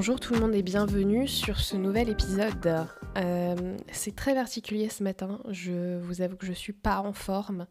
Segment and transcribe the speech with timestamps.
[0.00, 2.86] Bonjour tout le monde et bienvenue sur ce nouvel épisode.
[3.18, 7.66] Euh, c'est très particulier ce matin, je vous avoue que je suis pas en forme.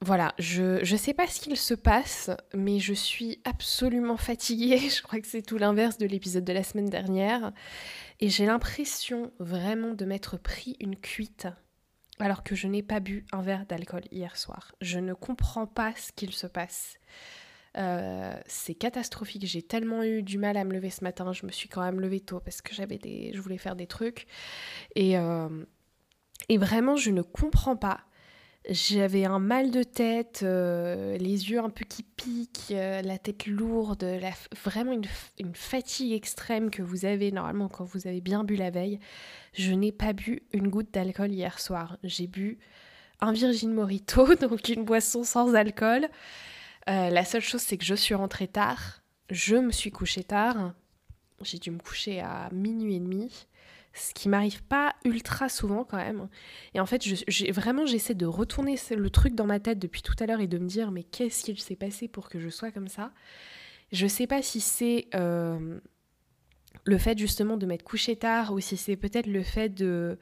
[0.00, 4.78] Voilà, je ne sais pas ce qu'il se passe, mais je suis absolument fatiguée.
[4.88, 7.52] Je crois que c'est tout l'inverse de l'épisode de la semaine dernière.
[8.20, 11.46] Et j'ai l'impression vraiment de m'être pris une cuite
[12.20, 14.72] alors que je n'ai pas bu un verre d'alcool hier soir.
[14.80, 16.98] Je ne comprends pas ce qu'il se passe.
[17.76, 19.46] Euh, c'est catastrophique.
[19.46, 21.32] J'ai tellement eu du mal à me lever ce matin.
[21.32, 23.86] Je me suis quand même levée tôt parce que j'avais des, je voulais faire des
[23.86, 24.26] trucs.
[24.94, 25.48] Et, euh,
[26.48, 28.00] et vraiment, je ne comprends pas.
[28.70, 34.06] J'avais un mal de tête, euh, les yeux un peu qui piquent, la tête lourde,
[34.64, 35.04] vraiment une,
[35.38, 39.00] une, fatigue extrême que vous avez normalement quand vous avez bien bu la veille.
[39.52, 41.98] Je n'ai pas bu une goutte d'alcool hier soir.
[42.04, 42.58] J'ai bu
[43.20, 46.08] un Virgin Morito, donc une boisson sans alcool.
[46.88, 49.02] Euh, la seule chose, c'est que je suis rentrée tard.
[49.30, 50.74] Je me suis couchée tard.
[51.42, 53.46] J'ai dû me coucher à minuit et demi.
[53.92, 56.28] Ce qui m'arrive pas ultra souvent quand même.
[56.74, 57.04] Et en fait,
[57.52, 60.58] vraiment, j'essaie de retourner le truc dans ma tête depuis tout à l'heure et de
[60.58, 63.12] me dire, mais qu'est-ce qu'il s'est passé pour que je sois comme ça?
[63.92, 65.78] Je sais pas si c'est euh,
[66.84, 70.18] le fait justement de m'être couchée tard ou si c'est peut-être le fait de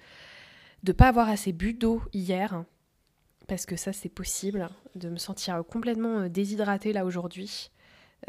[0.86, 2.64] ne pas avoir assez bu d'eau hier
[3.52, 7.70] parce que ça c'est possible, de me sentir complètement euh, déshydratée là aujourd'hui.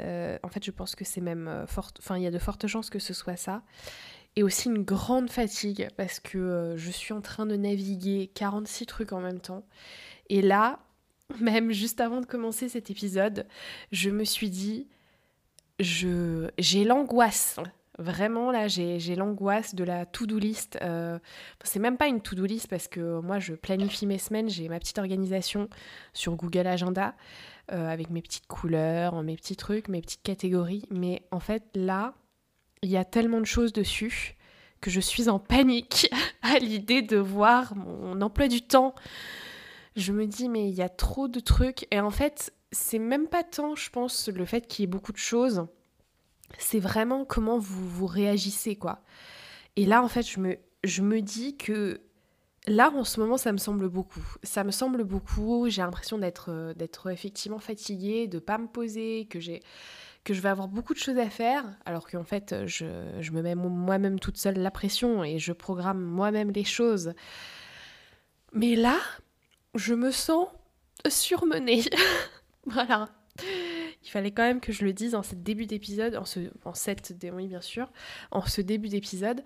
[0.01, 2.39] Euh, en fait, je pense que c'est même euh, fort, enfin, il y a de
[2.39, 3.61] fortes chances que ce soit ça.
[4.35, 9.13] Et aussi une grande fatigue parce que je suis en train de naviguer 46 trucs
[9.13, 9.65] en même temps.
[10.27, 10.79] Et là,
[11.39, 13.47] même juste avant de commencer cet épisode,
[13.93, 14.89] je me suis dit,
[15.79, 17.61] je, j'ai l'angoisse
[17.99, 20.79] Vraiment, là, j'ai l'angoisse de la to-do list.
[20.81, 21.19] Euh,
[21.63, 24.49] c'est même pas une to-do list parce que moi, je planifie mes semaines.
[24.49, 25.69] J'ai ma petite organisation
[26.11, 27.13] sur Google Agenda
[27.71, 30.85] euh, avec mes petites couleurs, mes petits trucs, mes petites catégories.
[30.89, 32.15] Mais en fait, là,
[32.81, 34.35] il y a tellement de choses dessus
[34.81, 36.09] que je suis en panique
[36.41, 38.95] à l'idée de voir mon emploi du temps.
[39.95, 41.85] Je me dis, mais il y a trop de trucs.
[41.91, 45.11] Et en fait, c'est même pas tant, je pense, le fait qu'il y ait beaucoup
[45.11, 45.67] de choses
[46.57, 49.01] c'est vraiment comment vous, vous réagissez, quoi.
[49.75, 52.01] Et là, en fait, je me, je me dis que
[52.67, 54.23] là, en ce moment, ça me semble beaucoup.
[54.43, 55.67] Ça me semble beaucoup.
[55.69, 59.61] J'ai l'impression d'être, euh, d'être effectivement fatiguée, de pas me poser, que j'ai
[60.23, 62.85] que je vais avoir beaucoup de choses à faire, alors qu'en fait, je,
[63.19, 67.13] je me mets moi-même toute seule la pression et je programme moi-même les choses.
[68.53, 68.97] Mais là,
[69.75, 70.47] je me sens
[71.09, 71.83] surmenée.
[72.65, 73.09] voilà
[74.03, 76.39] il fallait quand même que je le dise en ce début d'épisode, en ce,
[76.73, 77.91] cette, oui bien sûr,
[78.31, 79.43] en ce début d'épisode.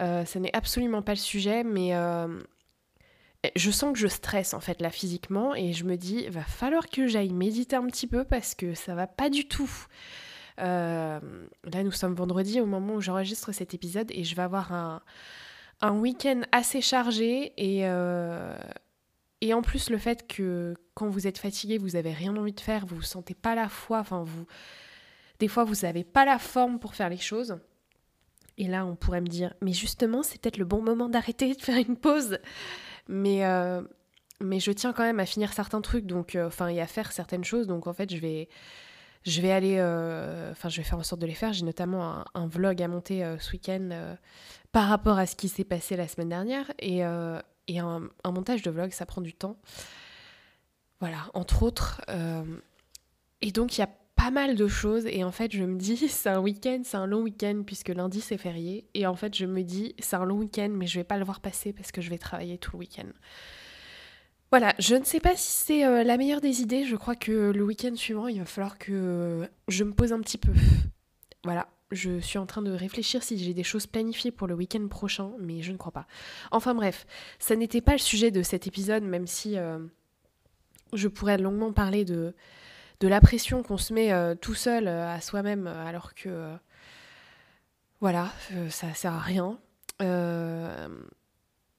[0.00, 2.28] Euh, ce n'est absolument pas le sujet, mais euh,
[3.56, 6.88] je sens que je stresse en fait là physiquement et je me dis, va falloir
[6.88, 9.70] que j'aille méditer un petit peu parce que ça va pas du tout.
[10.60, 11.20] Euh,
[11.64, 15.02] là, nous sommes vendredi au moment où j'enregistre cet épisode et je vais avoir un,
[15.80, 17.84] un week-end assez chargé et
[19.40, 22.60] et en plus, le fait que quand vous êtes fatigué, vous avez rien envie de
[22.60, 24.46] faire, vous vous sentez pas la foi, enfin vous,
[25.38, 27.58] des fois vous n'avez pas la forme pour faire les choses.
[28.58, 31.60] Et là, on pourrait me dire, mais justement, c'est peut-être le bon moment d'arrêter de
[31.60, 32.38] faire une pause.
[33.08, 33.82] Mais euh,
[34.40, 37.12] mais je tiens quand même à finir certains trucs, donc euh, enfin et à faire
[37.12, 37.66] certaines choses.
[37.66, 38.48] Donc en fait, je vais
[39.24, 41.52] je vais aller, euh, enfin je vais faire en sorte de les faire.
[41.52, 44.16] J'ai notamment un, vlog à monter ce week-end
[44.72, 47.02] par rapport à ce qui s'est passé la semaine dernière et
[47.68, 49.56] et un, montage de vlog, ça prend du temps.
[51.00, 52.00] Voilà, entre autres.
[52.08, 52.44] Euh,
[53.42, 55.06] et donc, il y a pas mal de choses.
[55.06, 58.20] Et en fait, je me dis, c'est un week-end, c'est un long week-end, puisque lundi,
[58.20, 58.88] c'est férié.
[58.94, 61.24] Et en fait, je me dis, c'est un long week-end, mais je vais pas le
[61.24, 63.08] voir passer parce que je vais travailler tout le week-end.
[64.50, 66.84] Voilà, je ne sais pas si c'est euh, la meilleure des idées.
[66.84, 70.38] Je crois que le week-end suivant, il va falloir que je me pose un petit
[70.38, 70.52] peu.
[71.44, 74.86] Voilà, je suis en train de réfléchir si j'ai des choses planifiées pour le week-end
[74.88, 76.06] prochain, mais je ne crois pas.
[76.50, 77.06] Enfin bref,
[77.38, 79.78] ça n'était pas le sujet de cet épisode, même si euh,
[80.92, 82.34] je pourrais longuement parler de,
[83.00, 86.52] de la pression qu'on se met euh, tout seul euh, à soi-même, alors que
[88.00, 88.30] voilà,
[88.68, 89.58] ça sert à rien.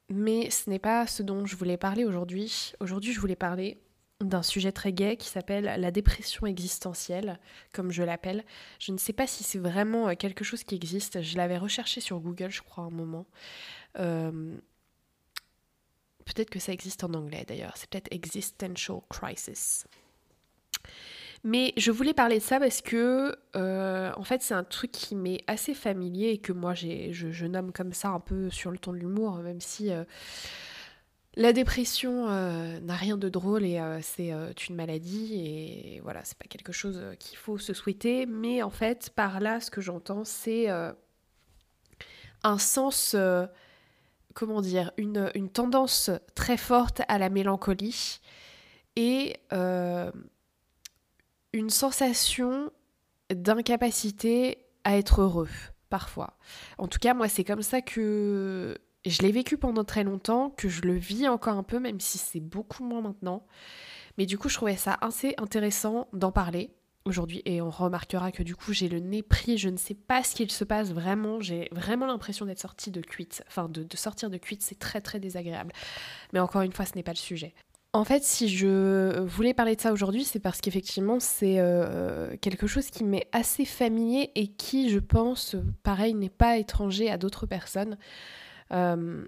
[0.09, 2.73] mais ce n'est pas ce dont je voulais parler aujourd'hui.
[2.79, 3.77] Aujourd'hui, je voulais parler
[4.21, 7.39] d'un sujet très gai qui s'appelle la dépression existentielle,
[7.73, 8.43] comme je l'appelle.
[8.79, 11.21] Je ne sais pas si c'est vraiment quelque chose qui existe.
[11.21, 13.27] Je l'avais recherché sur Google, je crois, un moment.
[16.27, 17.73] Peut-être que ça existe en anglais d'ailleurs.
[17.77, 19.85] C'est peut-être existential crisis.
[21.43, 25.15] Mais je voulais parler de ça parce que, euh, en fait, c'est un truc qui
[25.15, 28.77] m'est assez familier et que moi, je, je, nomme comme ça un peu sur le
[28.77, 30.03] ton de l'humour, même si euh,
[31.37, 34.31] la dépression euh, n'a rien de drôle et c'est
[34.67, 38.25] une maladie et voilà, c'est pas quelque chose qu'il faut se souhaiter.
[38.25, 40.67] Mais en fait, par là, ce que j'entends, c'est
[42.43, 43.15] un sens,
[44.33, 48.19] comment dire, une, tendance très forte à la mélancolie
[48.95, 49.39] et
[51.53, 52.71] une sensation
[53.29, 55.49] d'incapacité à être heureux,
[55.91, 56.35] parfois.
[56.79, 58.75] En tout cas, moi, c'est comme ça que
[59.09, 62.17] je l'ai vécu pendant très longtemps, que je le vis encore un peu, même si
[62.17, 63.45] c'est beaucoup moins maintenant.
[64.17, 66.71] Mais du coup, je trouvais ça assez intéressant d'en parler
[67.07, 70.23] aujourd'hui et on remarquera que du coup j'ai le nez pris, je ne sais pas
[70.23, 74.29] ce qu'il se passe vraiment, j'ai vraiment l'impression d'être sortie de cuite, enfin de, sortir
[74.29, 75.71] de cuite c'est très très désagréable.
[76.33, 77.53] Mais encore une fois ce n'est pas le sujet.
[77.93, 82.67] En fait, si je voulais parler de ça aujourd'hui, c'est parce qu'effectivement, c'est euh, quelque
[82.67, 87.47] chose qui m'est assez familier et qui, je pense, pareil, n'est pas étranger à d'autres
[87.47, 87.97] personnes.
[88.71, 89.25] Euh,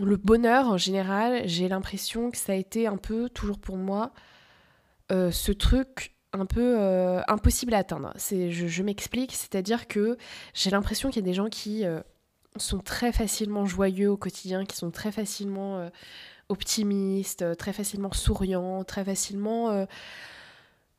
[0.00, 4.12] le bonheur, en général, j'ai l'impression que ça a été un peu, toujours pour moi,
[5.10, 6.78] euh, ce truc un peu
[7.26, 8.12] impossible à atteindre.
[8.18, 10.18] Je, m'explique, c'est-à-dire que
[10.52, 11.84] j'ai l'impression qu'il y a des gens qui
[12.58, 15.88] sont très facilement joyeux au quotidien, qui sont très facilement
[16.48, 19.86] optimiste, euh, très facilement souriant, très facilement euh,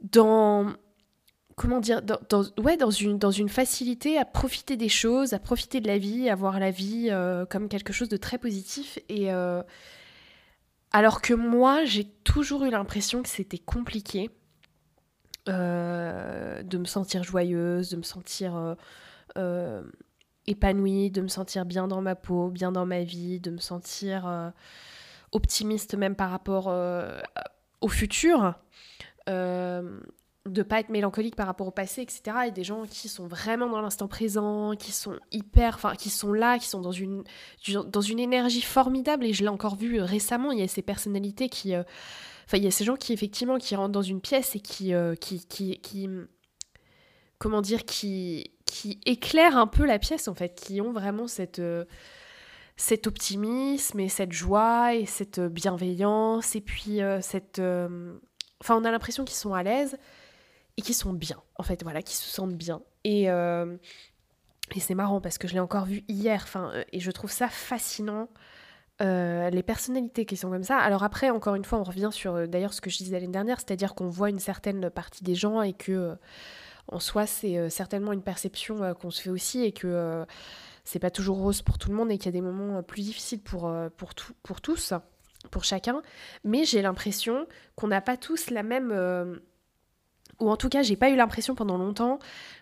[0.02, 0.74] dans
[1.60, 5.98] comment dire dans, ouais, dans, une, facilité à profiter des choses, à profiter de la
[5.98, 8.98] vie, à voir la vie euh, comme quelque chose de très positif.
[9.10, 9.30] Et
[10.92, 14.30] alors que moi, j'ai toujours eu l'impression que c'était compliqué
[15.48, 18.76] de me sentir joyeuse, de me sentir
[20.48, 24.52] épanouie, de me sentir bien dans ma peau, bien dans ma vie, de me sentir
[25.32, 27.20] optimiste même par rapport euh,
[27.82, 28.56] au futur,
[29.28, 30.00] euh,
[30.46, 32.22] de pas être mélancolique par rapport au passé, etc.
[32.48, 36.34] Et des gens qui sont vraiment dans l'instant présent, qui sont hyper, enfin, qui sont
[36.34, 37.24] là, qui sont dans une,
[37.88, 39.26] dans une énergie formidable.
[39.26, 41.76] Et je l'ai encore vu récemment, il y a ces personnalités qui...
[41.76, 41.84] Euh,
[42.54, 44.94] il y a ces gens qui, effectivement, qui rentrent dans une pièce et qui...
[45.22, 46.10] qui, qui, qui
[47.38, 51.62] comment dire, qui, qui éclairent un peu la pièce, en fait, qui ont vraiment cette
[52.80, 57.60] cet optimisme et cette joie et cette bienveillance et puis euh, cette...
[57.60, 58.18] Euh,
[58.62, 59.98] enfin, on a l'impression qu'ils sont à l'aise
[60.80, 62.82] et qu'ils sont bien, en fait, voilà, qu'ils se sentent bien.
[63.04, 63.76] Et, euh,
[64.76, 67.50] et c'est marrant parce que je l'ai encore vu hier, enfin, et je trouve ça
[67.50, 68.30] fascinant.
[69.00, 70.78] les personnalités qui sont comme ça.
[70.78, 73.60] Alors après, encore une fois, on revient sur d'ailleurs ce que je disais l'année dernière,
[73.60, 76.16] c'est-à-dire qu'on voit une certaine partie des gens et que
[76.92, 80.26] en soi, c'est certainement une perception qu'on se fait aussi et que
[80.90, 82.82] c'est pas toujours rose pour tout le monde et qu'il y a des moments euh,
[82.82, 84.94] plus difficiles pour, euh, pour, tout, pour tous,
[85.52, 86.02] pour chacun.
[86.44, 87.46] Mais j'ai l'impression
[87.76, 89.40] qu'on n'a pas tous la même.
[90.42, 92.20] Euh, ou en tout cas, j'ai pas eu l'impression pendant longtemps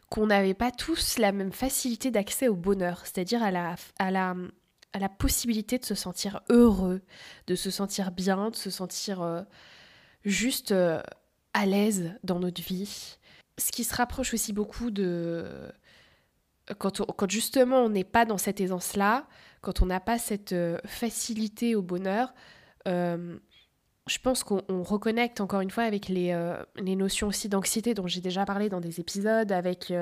[0.09, 4.35] qu'on n'avait pas tous la même facilité d'accès au bonheur, c'est-à-dire à la, à, la,
[4.93, 7.01] à la possibilité de se sentir heureux,
[7.47, 9.45] de se sentir bien, de se sentir
[10.23, 10.73] juste
[11.53, 13.17] à l'aise dans notre vie.
[13.57, 15.71] Ce qui se rapproche aussi beaucoup de
[16.75, 19.27] quand, justement on n'est pas dans cette aisance-là,
[19.61, 22.33] quand on n'a pas cette euh, facilité au bonheur,
[22.87, 23.37] euh,
[24.07, 28.07] je pense qu'on reconnecte encore une fois avec les, euh, les notions aussi d'anxiété dont
[28.07, 29.93] j'ai déjà parlé dans des épisodes, avec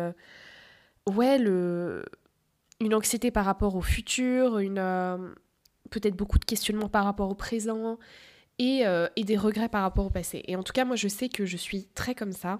[1.10, 2.06] ouais, le,
[2.80, 4.76] une anxiété par rapport au futur, une,
[5.90, 7.98] peut-être beaucoup de questionnements par rapport au présent
[8.60, 8.84] et,
[9.16, 10.44] et des regrets par rapport au passé.
[10.48, 12.60] Et en tout cas, moi je sais que je suis très comme ça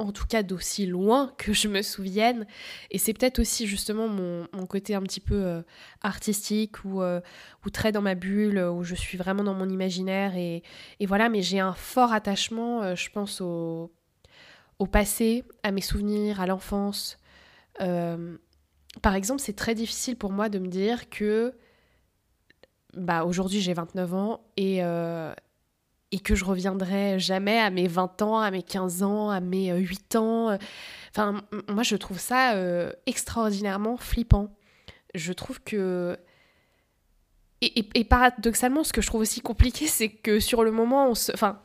[0.00, 2.46] en tout cas d'aussi loin que je me souvienne.
[2.90, 5.62] Et c'est peut-être aussi justement mon, côté un petit peu euh,
[6.02, 7.20] artistique ou, euh,
[7.66, 10.36] ou, très dans ma bulle, où je suis vraiment dans mon imaginaire.
[10.36, 10.62] Et,
[11.06, 13.92] voilà, mais j'ai un fort attachement, euh, je pense, au,
[14.78, 17.18] au, passé, à mes souvenirs, à l'enfance.
[17.78, 21.52] par exemple, c'est très difficile pour moi de me dire que
[22.94, 24.82] bah, aujourd'hui j'ai 29 ans et
[26.12, 29.72] et que je reviendrai jamais à mes 20 ans, à mes 15 ans, à mes
[29.72, 30.58] 8 euh, ans.
[31.10, 34.48] Enfin, moi, je trouve ça euh, extraordinairement flippant.
[35.14, 36.18] Je trouve que...
[37.62, 41.32] Et, paradoxalement, ce que je trouve aussi compliqué, c'est que sur le moment, on se...
[41.32, 41.60] Enfin,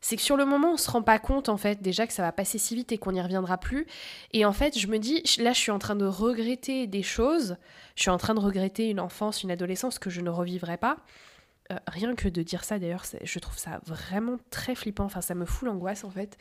[0.00, 2.22] c'est que sur le moment, on se rend pas compte, en fait, déjà que ça
[2.22, 3.86] va passer si vite et qu'on n'y reviendra plus.
[4.32, 7.56] Et en fait, je me dis, là, je suis en train de regretter des choses.
[7.96, 10.98] Je suis en train de regretter une enfance, une adolescence que je ne revivrai pas.
[11.86, 15.04] Rien que de dire ça, d'ailleurs, je trouve ça vraiment très flippant.
[15.04, 16.36] Enfin, ça me fout l'angoisse, en fait.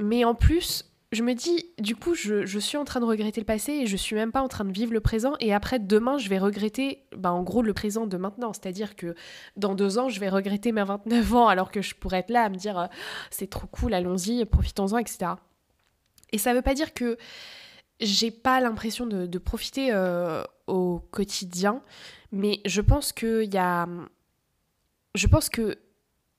[0.00, 3.44] mais en plus, je me dis, du coup, je, suis en train de regretter le
[3.44, 5.34] passé et je suis même pas en train de vivre le présent.
[5.40, 8.54] Et après, demain, je vais regretter, bah, en gros, le présent de maintenant.
[8.54, 9.14] C'est-à-dire que
[9.56, 12.44] dans deux ans, je vais regretter mes 29 ans alors que je pourrais être là
[12.44, 12.86] à me dire, euh,
[13.30, 15.32] c'est trop cool, allons-y, profitons-en, etc.
[16.32, 17.18] Et ça veut pas dire que
[18.02, 21.82] j'ai pas l'impression de, profiter euh, au quotidien,
[22.32, 23.88] mais je pense qu'il y a.
[25.14, 25.78] Je pense que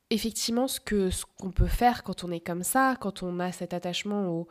[0.10, 3.52] effectivement ce que ce qu'on peut faire quand on est comme ça, quand on a
[3.52, 4.48] cet attachement au,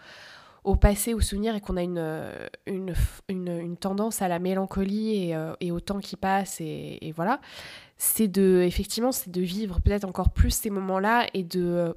[0.64, 2.32] au passé, au souvenir et qu'on a une,
[2.66, 2.94] une,
[3.28, 7.40] une, tendance à la mélancolie et, euh, et au temps qui passe et, et voilà,
[7.96, 11.94] c'est de effectivement c'est de vivre peut-être encore plus ces moments-là et de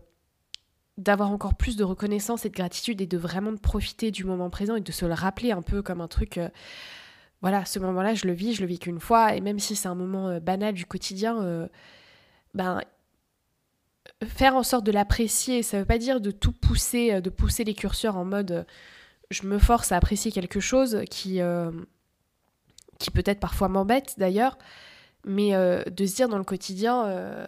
[0.97, 4.75] d'avoir encore plus de reconnaissance et de gratitude et de vraiment profiter du moment présent
[4.75, 6.49] et de se le rappeler un peu comme un truc euh,
[7.41, 9.89] voilà ce moment-là je le vis je le vis qu'une fois et même si c'est
[9.89, 11.67] un moment euh, banal du quotidien
[12.53, 12.79] ben
[14.23, 17.63] faire en sorte de l'apprécier, ça veut pas dire de tout pousser, euh, de pousser
[17.63, 18.63] les curseurs en mode euh,
[19.31, 21.71] je me force à apprécier quelque chose qui, euh,
[22.99, 24.57] qui peut-être parfois m'embête d'ailleurs,
[25.25, 27.47] mais de se dire dans le quotidien,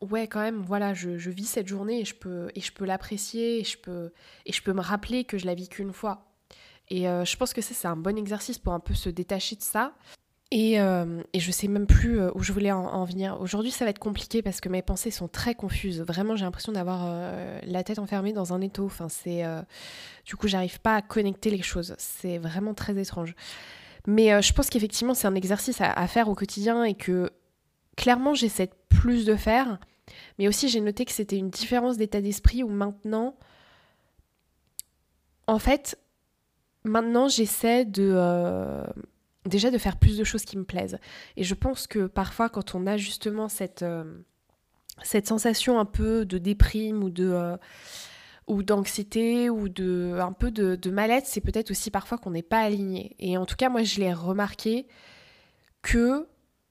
[0.00, 3.60] ouais quand même, voilà, je, vis cette journée et je peux, et je peux l'apprécier
[3.60, 4.12] et, je peux,
[4.44, 6.26] et je peux me rappeler que je la vis qu'une fois.
[6.88, 9.62] Et je pense que ça, c'est un bon exercice pour un peu se détacher de
[9.62, 9.92] ça.
[10.52, 13.36] Et, euh, et, je sais même plus euh, où je voulais en, venir.
[13.40, 16.02] Aujourd'hui, ça va être compliqué parce que mes pensées sont très confuses.
[16.02, 18.84] Vraiment, j'ai l'impression d'avoir euh, la tête enfermée dans un étau.
[18.84, 19.42] Enfin, c'est,
[20.24, 21.96] du coup, j'arrive pas à connecter les choses.
[21.98, 23.34] C'est vraiment très étrange.
[24.06, 27.32] Mais je pense qu'effectivement, c'est un exercice à, faire au quotidien et que
[27.96, 29.78] clairement, j'essaie plus de faire.
[30.38, 33.36] Mais aussi, j'ai noté que c'était une différence d'état d'esprit où maintenant,
[35.46, 35.98] en fait,
[36.84, 38.84] maintenant, j'essaie de
[39.46, 40.98] déjà de faire plus de choses qui me plaisent.
[41.36, 44.04] Et je pense que parfois quand on a justement cette, euh,
[45.02, 47.30] sensation un peu de déprime ou de...
[47.30, 47.56] Euh,
[48.48, 52.44] ou d'anxiété ou de un peu de, de mal-être, c'est peut-être aussi parfois qu'on n'est
[52.44, 53.16] pas aligné.
[53.18, 54.86] Et en tout cas, moi, je l'ai remarqué
[55.82, 56.26] que, euh,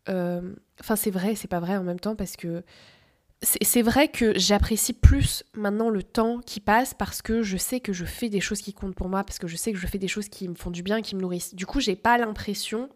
[0.08, 2.64] enfin, c'est vrai, c'est pas vrai en même temps parce que
[3.42, 7.94] c'est vrai que j'apprécie plus maintenant le temps qui passe parce que je sais que
[7.94, 9.98] je fais des choses qui comptent pour moi, parce que je sais que je fais
[9.98, 11.54] des choses qui me font du bien, qui me nourrissent.
[11.54, 12.90] Du coup, j'ai pas l'impression.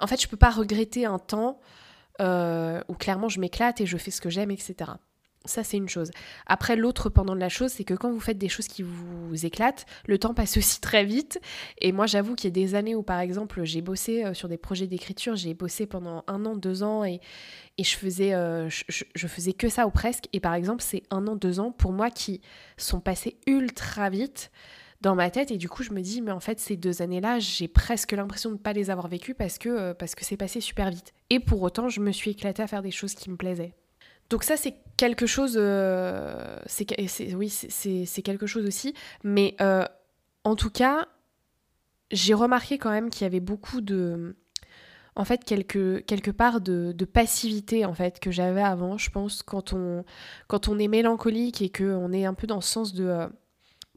[0.00, 1.60] En fait, je peux pas regretter un temps
[2.20, 4.92] euh, où clairement je m'éclate et je fais ce que j'aime, etc.
[5.46, 6.10] Ça, c'est une chose.
[6.46, 9.44] Après, l'autre pendant de la chose, c'est que quand vous faites des choses qui vous
[9.44, 11.38] éclatent, le temps passe aussi très vite.
[11.82, 14.48] Et moi, j'avoue qu'il y a des années où, par exemple, j'ai bossé euh, sur
[14.48, 17.20] des projets d'écriture, j'ai bossé pendant un an, deux ans, et,
[17.76, 20.28] et je, faisais, euh, je, faisais que ça ou presque.
[20.32, 22.40] Et par exemple, c'est un an, deux ans pour moi qui
[22.78, 24.50] sont passés ultra vite
[25.02, 25.50] dans ma tête.
[25.50, 28.48] Et du coup, je me dis, mais en fait, ces deux années-là, j'ai presque l'impression
[28.48, 31.12] de ne pas les avoir vécues parce que euh, parce que c'est passé super vite.
[31.28, 33.74] Et pour autant, je me suis éclatée à faire des choses qui me plaisaient.
[34.30, 36.58] Donc ça, c'est quelque chose, euh,
[37.34, 38.94] oui, c'est quelque chose aussi.
[39.22, 39.84] Mais euh,
[40.44, 41.08] en tout cas,
[42.10, 44.36] j'ai remarqué quand même qu'il y avait beaucoup de,
[45.16, 48.98] en fait, quelque, quelque part de, passivité en fait que j'avais avant.
[48.98, 50.04] Je pense quand on,
[50.48, 53.28] quand on est mélancolique et qu'on est un peu dans ce sens de, euh,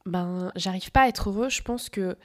[0.06, 1.50] ben, j'arrive pas à être heureux.
[1.50, 2.18] Je pense que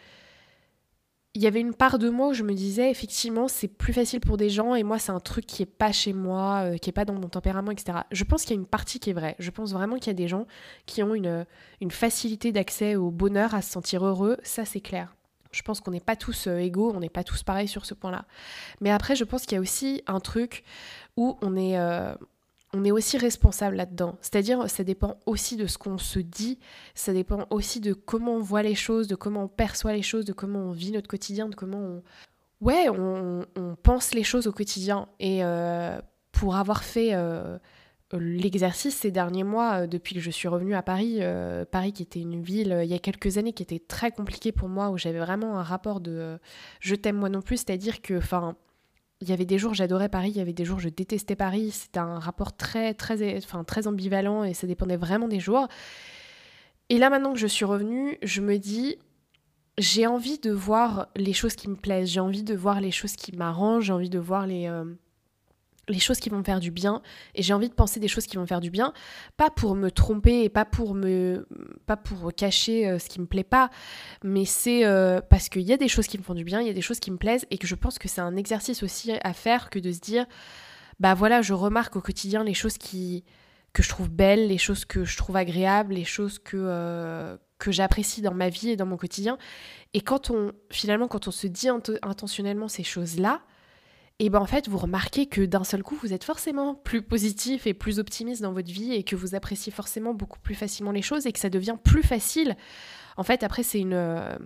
[1.35, 4.21] il y avait une part de moi où je me disais effectivement c'est plus facile
[4.21, 6.91] pour des gens et moi c'est un truc qui est pas chez moi, euh, qui
[6.91, 8.01] est pas dans mon tempérament, etc.
[8.11, 9.37] Je pense qu'il y a une partie qui est vraie.
[9.39, 10.47] Je pense vraiment qu'il y a des gens
[10.85, 11.47] qui ont une,
[11.81, 15.15] une facilité d'accès au bonheur, à se sentir heureux, ça c'est clair.
[15.53, 17.95] Je pense qu'on n'est pas tous euh, égaux, on n'est pas tous pareils sur ce
[17.95, 18.25] point-là.
[18.81, 20.65] Mais après, je pense qu'il y a aussi un truc
[21.17, 22.15] où on est, euh,
[22.75, 24.17] on est aussi responsable là-dedans.
[24.21, 26.59] C'est-à-dire, ça dépend aussi de ce qu'on se dit,
[26.95, 30.25] ça dépend aussi de comment on voit les choses, de comment on perçoit les choses,
[30.25, 32.03] de comment on vit notre quotidien, de comment on...
[32.61, 33.45] Ouais, on,
[33.83, 35.09] pense les choses au quotidien.
[35.19, 36.01] Et euh,
[36.31, 37.59] pour avoir fait euh,
[38.13, 41.21] l'exercice ces derniers mois, euh, depuis que je suis revenue à Paris,
[41.71, 44.69] Paris qui était une ville, il y a quelques années, qui était très compliquée pour
[44.69, 46.39] moi, où j'avais vraiment un rapport de
[46.81, 48.57] je t'aime moi non plus, c'est-à-dire que, enfin
[49.23, 51.71] il y avait des jours j'adorais Paris, il y avait des jours je détestais Paris.
[51.71, 55.69] C'était un rapport très, très, enfin, très ambivalent et ça dépendait vraiment des jours.
[56.89, 58.97] Et là, maintenant que je suis revenue, je me dis,
[59.79, 63.15] j'ai envie de voir les choses qui me plaisent, j'ai envie de voir les choses
[63.15, 64.85] qui m'arrangent, j'ai envie de voir les, euh,
[65.89, 67.03] les choses qui vont me faire du bien
[67.35, 68.93] et j'ai envie de penser des choses qui vont me faire du bien.
[69.37, 71.47] Pas pour me tromper et pas pour me
[71.87, 73.71] pas pour cacher euh, ce qui me plaît pas
[74.23, 76.67] mais c'est euh, parce qu'il y a des choses qui me font du bien il
[76.67, 78.83] y a des choses qui me plaisent et que je pense que c'est un exercice
[78.83, 80.27] aussi à faire que de se dire
[81.01, 83.25] bah voilà je remarque au quotidien les choses qui
[83.73, 87.71] que je trouve belles les choses que je trouve agréables les choses que euh, que
[87.71, 89.39] j'apprécie dans ma vie et dans mon quotidien.
[89.95, 93.41] Et quand on finalement quand on se dit intentionnellement ces choses là
[94.23, 97.67] et ben en fait vous remarquez que d'un seul coup vous êtes forcément plus positif
[97.67, 101.03] et plus optimiste dans votre vie et que vous appréciez forcément beaucoup plus facilement les
[101.03, 102.57] choses et que ça devient plus facile.
[103.17, 104.39] En fait après c'est une euh,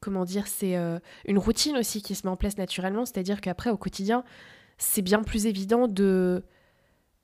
[0.00, 3.70] comment dire c'est euh, une routine aussi qui se met en place naturellement, c'est-à-dire qu'après
[3.70, 4.24] au quotidien
[4.76, 6.42] c'est bien plus évident de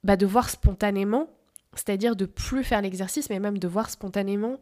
[0.04, 1.28] bah, de voir spontanément,
[1.74, 4.60] c'est-à-dire de plus faire l'exercice mais même de voir spontanément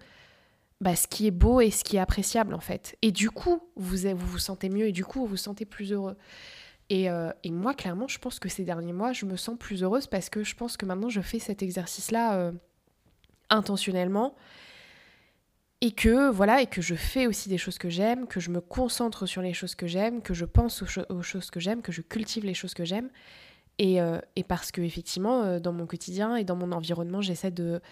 [0.81, 2.97] bah, ce qui est beau et ce qui est appréciable en fait.
[3.03, 5.93] Et du coup, vous vous, vous sentez mieux et du coup, vous vous sentez plus
[5.93, 6.17] heureux.
[6.93, 10.07] Euh, et, moi, clairement, je pense que ces derniers mois, je me sens plus heureuse
[10.07, 12.53] parce que je pense que maintenant, je fais cet exercice-là euh,
[13.51, 14.35] intentionnellement.
[15.83, 18.61] Et que, voilà, et que je fais aussi des choses que j'aime, que je me
[18.61, 22.01] concentre sur les choses que j'aime, que je pense aux, choses que j'aime, que je
[22.01, 23.11] cultive les choses que j'aime.
[23.79, 27.83] Et, euh, et, parce que, effectivement, dans mon quotidien et dans mon environnement, j'essaie de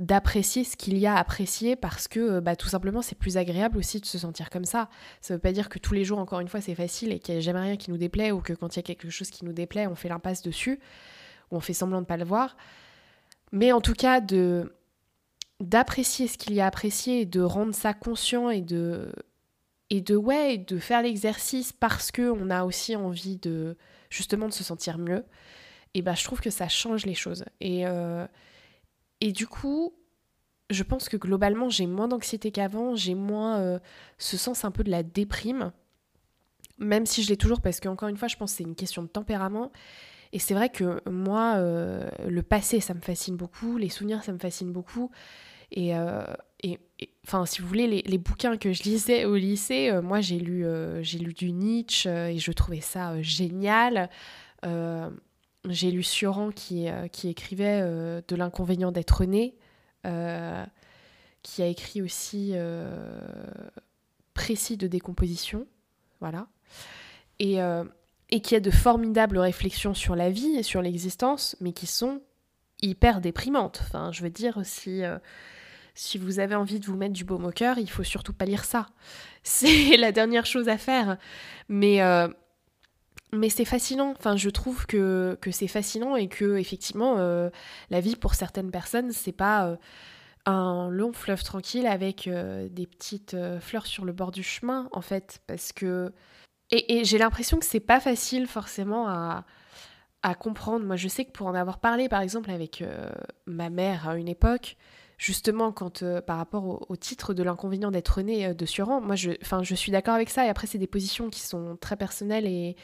[0.00, 3.36] d'apprécier ce qu'il y a à apprécier parce que euh, bah, tout simplement c'est plus
[3.36, 4.88] agréable aussi de se sentir comme ça.
[5.20, 7.34] Ça veut pas dire que tous les jours, encore une fois, c'est facile et qu'il
[7.34, 9.30] n'y a jamais rien qui nous déplaît ou que quand il y a quelque chose
[9.30, 10.80] qui nous déplaît, on fait l'impasse dessus
[11.50, 12.56] ou on fait semblant de ne pas le voir.
[13.52, 14.74] Mais en tout cas, de
[15.60, 19.12] d'apprécier ce qu'il y a à apprécier, de rendre ça conscient et de
[19.90, 23.76] et de ouais, de faire l'exercice parce que on a aussi envie de
[24.08, 25.24] justement de se sentir mieux.
[25.92, 28.26] Et bah je trouve que ça change les choses et euh,
[29.20, 29.94] et du coup,
[30.70, 33.78] je pense que globalement, j'ai moins d'anxiété qu'avant, j'ai moins euh,
[34.18, 35.72] ce sens un peu de la déprime,
[36.78, 39.02] même si je l'ai toujours, parce qu'encore une fois, je pense que c'est une question
[39.02, 39.72] de tempérament.
[40.32, 44.32] Et c'est vrai que moi, euh, le passé, ça me fascine beaucoup, les souvenirs, ça
[44.32, 45.10] me fascine beaucoup.
[45.72, 46.24] Et, euh,
[47.26, 50.64] enfin, si vous voulez, les, bouquins que je lisais au lycée, moi, j'ai lu,
[51.02, 54.08] j'ai lu du Nietzsche et je trouvais ça génial.
[55.68, 59.54] J'ai lu Sioran qui, euh, qui écrivait euh, de l'inconvénient d'être né,
[60.06, 60.64] euh,
[61.42, 62.54] qui a écrit aussi
[64.32, 65.66] Précis de décomposition,
[66.20, 66.46] voilà,
[67.38, 67.58] et,
[68.30, 72.22] et qui a de formidables réflexions sur la vie et sur l'existence, mais qui sont
[72.80, 73.80] hyper déprimantes.
[73.82, 75.02] Enfin, je veux dire, si,
[75.94, 78.46] si vous avez envie de vous mettre du baume au cœur, il faut surtout pas
[78.46, 78.86] lire ça.
[79.42, 81.18] C'est la dernière chose à faire.
[81.68, 82.00] Mais
[83.32, 84.14] mais c'est fascinant.
[84.18, 87.50] Enfin, je trouve que, que c'est fascinant et que effectivement, euh,
[87.90, 89.76] la vie pour certaines personnes, c'est pas euh,
[90.46, 95.00] un long fleuve tranquille avec euh, des petites fleurs sur le bord du chemin, en
[95.00, 96.12] fait, parce que
[96.72, 99.44] et, j'ai l'impression que c'est pas facile forcément à,
[100.22, 100.84] à comprendre.
[100.84, 102.84] Moi, je sais que pour en avoir parlé, par exemple, avec
[103.46, 104.76] ma mère à une époque,
[105.18, 109.74] justement, quand par rapport au, titre de l'inconvénient d'être né de Suran, moi, je, je
[109.74, 110.46] suis d'accord avec ça.
[110.46, 112.76] Et après, c'est des positions qui sont très personnelles et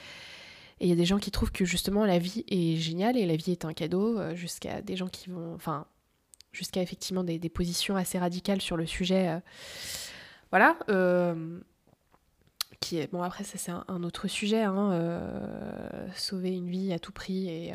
[0.78, 3.24] et il y a des gens qui trouvent que justement la vie est géniale et
[3.24, 5.54] la vie est un cadeau, euh, jusqu'à des gens qui vont.
[5.54, 5.86] Enfin,
[6.52, 9.28] jusqu'à effectivement des, positions assez radicales sur le sujet.
[9.28, 9.40] Euh,
[10.50, 10.76] voilà.
[10.90, 11.60] Euh,
[12.80, 14.62] qui est, bon, après, ça c'est un, autre sujet.
[14.62, 17.74] Hein, sauver une vie à tout prix et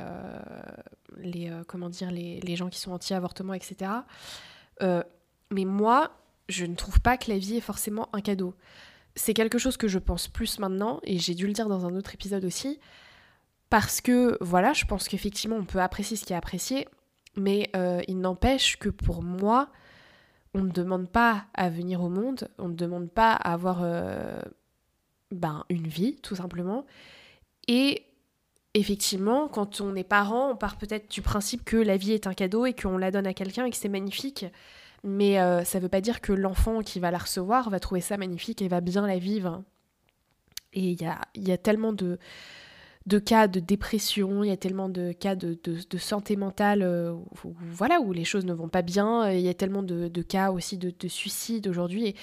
[1.67, 3.91] comment dire, les, les, gens qui sont anti-avortement, etc.
[4.79, 6.11] mais moi,
[6.49, 8.53] je ne trouve pas que la vie est forcément un cadeau
[9.15, 11.95] c'est quelque chose que je pense plus maintenant, et j'ai dû le dire dans un
[11.95, 12.79] autre épisode aussi,
[13.69, 16.87] parce que voilà, je pense qu'effectivement on peut apprécier ce qui est apprécié,
[17.35, 19.69] mais euh, il n'empêche que pour moi,
[20.53, 24.41] on ne demande pas à venir au monde, on ne demande pas à avoir euh,
[25.31, 26.85] ben, une vie, tout simplement.
[27.67, 28.03] Et
[28.73, 32.33] effectivement, quand on est parent, on part peut-être du principe que la vie est un
[32.33, 34.45] cadeau et qu'on la donne à quelqu'un et que c'est magnifique.
[35.03, 38.01] Mais euh, ça ne veut pas dire que l'enfant qui va la recevoir va trouver
[38.01, 39.63] ça magnifique et va bien la vivre.
[40.73, 42.19] Et il y a, y a, tellement de,
[43.07, 47.13] de cas de dépression, il y a tellement de cas de, de, santé mentale euh,
[47.43, 50.51] où, voilà, où les choses ne vont pas bien, il y a tellement de, cas
[50.51, 52.15] aussi de, suicide aujourd'hui.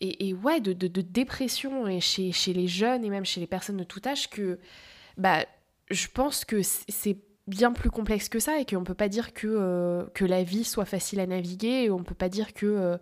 [0.00, 3.78] Et, et, ouais, de, dépression et chez, chez les jeunes et même chez les personnes
[3.78, 4.58] de tout âge que
[5.16, 5.44] bah,
[5.90, 9.32] je pense que c'est bien plus complexe que ça et qu'on ne peut pas dire
[9.32, 12.54] que, euh, que la vie soit facile à naviguer et on ne peut pas dire
[12.54, 12.96] que, euh,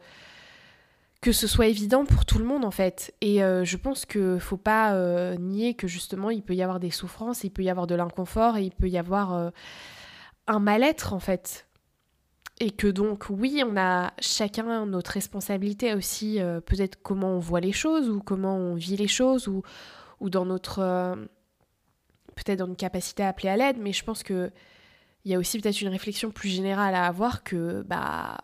[1.21, 3.15] que ce soit évident pour tout le monde en fait.
[3.21, 4.95] Et euh, je pense qu'il ne faut pas
[5.37, 8.57] nier que justement il peut y avoir des souffrances, il peut y avoir de l'inconfort
[8.57, 9.53] et il peut y avoir
[10.47, 11.67] un mal-être en fait.
[12.63, 17.73] Et que donc oui, on a chacun notre responsabilité aussi, peut-être comment on voit les
[17.73, 19.63] choses ou comment on vit les choses ou,
[20.21, 21.19] ou dans notre
[22.45, 24.51] peut-être dans une capacité à appeler à l'aide, mais je pense que
[25.25, 28.39] il y a aussi peut-être une réflexion plus générale à avoir que bah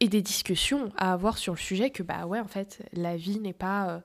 [0.00, 3.40] et des discussions à avoir sur le sujet que bah ouais en fait la vie
[3.40, 4.00] n'est pas euh,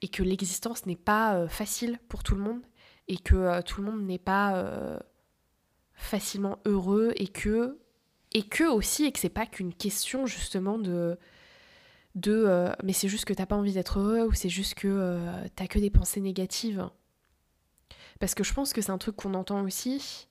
[0.00, 2.62] et que l'existence n'est pas euh, facile pour tout le monde
[3.08, 4.64] et que euh, tout le monde n'est pas
[5.94, 7.78] facilement heureux et que
[8.32, 11.18] et que aussi et que c'est pas qu'une question justement de
[12.14, 15.20] de mais c'est juste que t'as pas envie d'être heureux ou c'est juste que
[15.54, 16.88] t'as que des pensées négatives
[18.22, 20.28] Parce que je pense que c'est un truc qu'on entend aussi.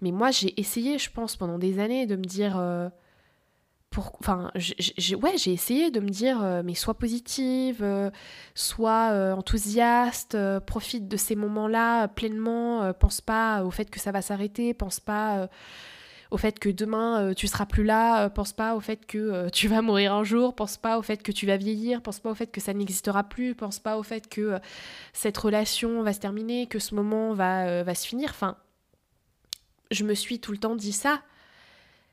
[0.00, 2.56] Mais moi, j'ai essayé, je pense, pendant des années de me dire.
[2.56, 2.88] Euh,
[3.96, 8.12] enfin, ouais, j'ai essayé de me dire, euh, mais sois positive, euh,
[8.54, 14.72] sois enthousiaste, profite de ces moments-là pleinement, pense pas au fait que ça va s'arrêter,
[14.72, 15.48] pense pas
[16.30, 19.18] au fait que demain euh, tu seras plus là, euh, pense pas au fait que
[19.18, 22.20] euh, tu vas mourir un jour, pense pas au fait que tu vas vieillir, pense
[22.20, 24.58] pas au fait que ça n'existera plus, pense pas au fait que
[25.12, 28.30] cette relation va se terminer, que ce moment va, se finir.
[28.30, 28.56] Enfin,
[29.90, 31.22] je me suis tout le temps dit ça,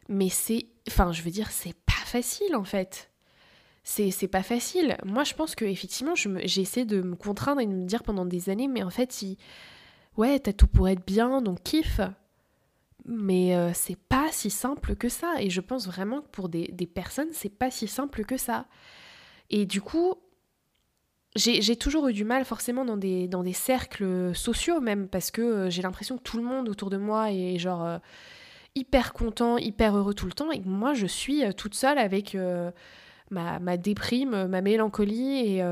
[0.09, 3.11] mais c'est, enfin, je veux dire, c'est pas facile en fait.
[3.83, 4.97] C'est, c'est pas facile.
[5.05, 8.49] Moi, je pense que effectivement, essayé de me contraindre et de me dire pendant des
[8.49, 9.17] années, mais en fait,
[10.17, 12.01] ouais, t'as tout pour être bien, donc kiffe
[13.07, 15.35] mais euh, c'est pas si simple que ça.
[15.39, 18.65] Et je pense vraiment que pour des, personnes, c'est pas si simple que ça.
[19.49, 20.15] Et du coup,
[21.35, 25.69] j'ai toujours eu du mal forcément dans des, des cercles sociaux même, parce que euh,
[25.69, 27.97] j'ai l'impression que tout le monde autour de moi est genre euh,
[28.75, 32.37] hyper content, hyper heureux tout le temps, et moi je suis toute seule avec
[33.29, 35.63] ma, déprime, ma mélancolie, et,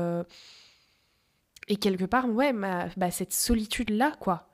[1.68, 4.48] et quelque part, ouais, ma, bah, cette solitude-là, quoi.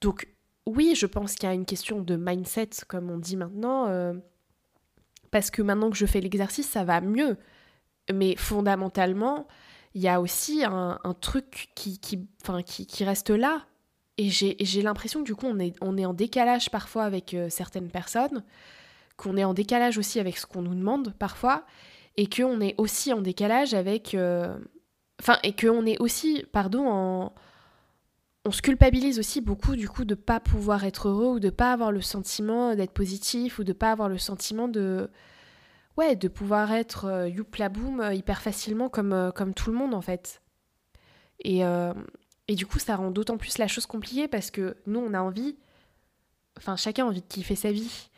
[0.00, 0.26] Donc
[0.74, 4.14] oui, je pense qu'il y a une question de mindset, comme on dit maintenant, euh,
[5.30, 7.36] parce que maintenant que je fais l'exercice, ça va mieux.
[8.12, 9.46] Mais fondamentalement,
[9.94, 12.28] il y a aussi un, truc qui, qui,
[12.86, 13.66] qui, reste là.
[14.18, 18.44] Et j'ai l'impression que du coup, on est, en décalage parfois avec euh, certaines personnes,
[19.16, 21.64] qu'on est en décalage aussi avec ce qu'on nous demande parfois,
[22.16, 24.14] et qu'on est aussi en décalage avec...
[24.14, 24.58] Euh,
[25.20, 27.32] enfin, et qu'on est aussi, pardon, en
[28.44, 31.72] on se culpabilise aussi beaucoup du coup de pas pouvoir être heureux ou de pas
[31.72, 35.10] avoir le sentiment d'être positif ou de pas avoir le sentiment de
[35.96, 39.76] ouais de pouvoir être euh, youpla boum euh, hyper facilement comme, euh, comme tout le
[39.76, 40.42] monde en fait.
[41.42, 41.62] Et,
[42.48, 45.22] et du coup ça rend d'autant plus la chose compliquée parce que nous on a
[45.22, 45.56] envie
[46.58, 48.10] enfin chacun a envie de kiffer sa vie.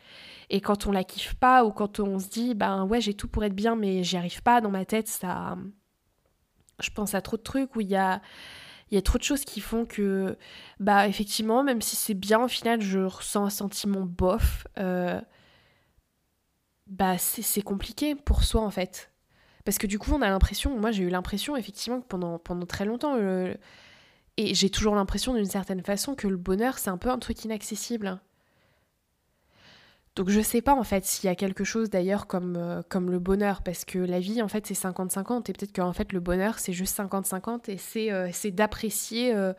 [0.49, 3.29] Et quand on la kiffe pas ou quand on se dit ben ouais j'ai tout
[3.29, 5.57] pour être bien mais j'y arrive pas dans ma tête ça
[6.81, 8.21] je pense à trop de trucs où il y a
[8.91, 10.37] il y a trop de choses qui font que,
[10.79, 14.67] bah, effectivement, même si c'est bien, au final, je ressens un sentiment bof.
[14.77, 15.19] Euh,
[16.87, 19.11] bah, c'est compliqué pour soi, en fait.
[19.65, 22.65] Parce que du coup, on a l'impression, moi j'ai eu l'impression, effectivement, que pendant, pendant
[22.65, 23.17] très longtemps,
[24.37, 27.45] et j'ai toujours l'impression d'une certaine façon que le bonheur, c'est un peu un truc
[27.45, 28.19] inaccessible.
[30.15, 33.09] Donc je sais pas en fait s'il y a quelque chose d'ailleurs comme, euh, comme
[33.09, 36.19] le bonheur, parce que la vie en fait c'est 50-50 et peut-être qu'en fait le
[36.19, 39.53] bonheur c'est juste 50-50 et c'est euh, d'apprécier euh,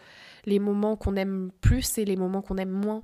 [0.44, 3.02] les moments qu'on aime plus et les moments qu'on aime moins.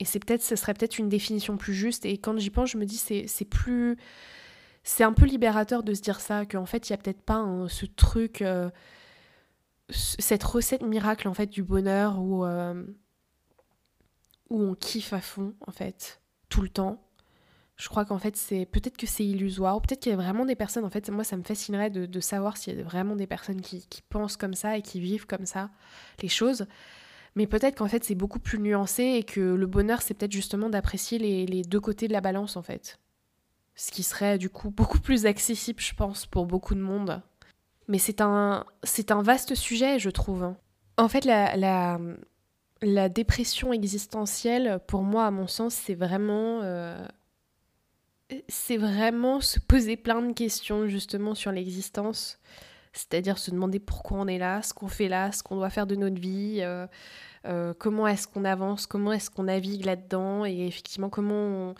[0.00, 2.78] Et c'est peut-être, ce serait peut-être une définition plus juste et quand j'y pense je
[2.78, 3.96] me dis c'est plus...
[4.86, 7.42] C'est un peu libérateur de se dire ça, qu'en fait il y a peut-être pas
[7.68, 8.44] ce truc,
[9.88, 12.46] cette recette miracle en fait du bonheur où, où
[14.50, 16.20] on kiffe à fond en fait
[16.54, 17.02] tout le temps.
[17.76, 20.44] Je crois qu'en fait, c'est peut-être que c'est illusoire, ou peut-être qu'il y a vraiment
[20.44, 23.26] des personnes, en fait, moi, ça me fascinerait de, savoir s'il y a vraiment des
[23.26, 25.70] personnes qui, pensent comme ça et qui vivent comme ça
[26.22, 26.66] les choses.
[27.34, 30.70] Mais peut-être qu'en fait, c'est beaucoup plus nuancé et que le bonheur, c'est peut-être justement
[30.70, 33.00] d'apprécier les, deux côtés de la balance, en fait.
[33.74, 37.20] Ce qui serait du coup beaucoup plus accessible, je pense, pour beaucoup de monde.
[37.88, 40.44] Mais c'est un, c'est un vaste sujet, je trouve.
[40.44, 40.56] Hein.
[40.96, 41.98] En fait, la, la,
[42.84, 46.60] la dépression existentielle, pour moi, à mon sens, c'est vraiment.
[46.62, 47.06] Euh,
[48.48, 52.38] c'est vraiment se poser plein de questions, justement, sur l'existence.
[52.92, 55.86] C'est-à-dire se demander pourquoi on est là, ce qu'on fait là, ce qu'on doit faire
[55.86, 56.86] de notre vie, euh,
[57.46, 61.74] euh, comment est-ce qu'on avance, comment est-ce qu'on navigue là-dedans, et effectivement, comment on,